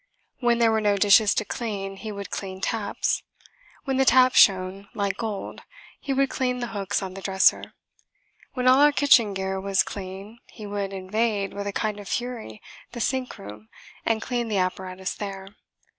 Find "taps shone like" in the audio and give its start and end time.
4.03-5.15